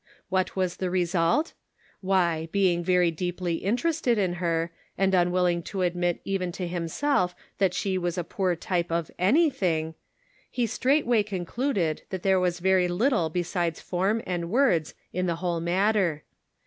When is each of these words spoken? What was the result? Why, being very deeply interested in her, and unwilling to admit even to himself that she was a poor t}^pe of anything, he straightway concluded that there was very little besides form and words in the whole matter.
What 0.29 0.55
was 0.55 0.77
the 0.77 0.89
result? 0.89 1.53
Why, 1.99 2.49
being 2.51 2.83
very 2.83 3.11
deeply 3.11 3.57
interested 3.57 4.17
in 4.17 4.33
her, 4.41 4.71
and 4.97 5.13
unwilling 5.13 5.61
to 5.69 5.83
admit 5.83 6.21
even 6.25 6.51
to 6.53 6.65
himself 6.67 7.35
that 7.59 7.75
she 7.75 7.99
was 7.99 8.17
a 8.17 8.23
poor 8.23 8.55
t}^pe 8.55 8.89
of 8.89 9.11
anything, 9.19 9.93
he 10.49 10.65
straightway 10.65 11.21
concluded 11.21 12.01
that 12.09 12.23
there 12.23 12.39
was 12.39 12.61
very 12.61 12.87
little 12.87 13.29
besides 13.29 13.79
form 13.79 14.23
and 14.25 14.49
words 14.49 14.95
in 15.13 15.27
the 15.27 15.35
whole 15.35 15.59
matter. 15.59 16.23